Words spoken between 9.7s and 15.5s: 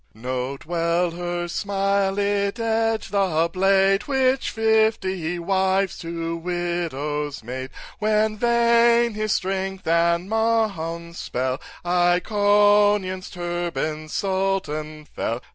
and Mahound's spell, Iconium's turban'd Soldan fell.